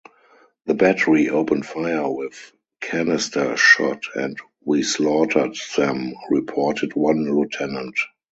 [0.65, 4.35] The battery opened fire with canister shot and
[4.65, 7.99] "we slaughtered them" reported one lieutenant.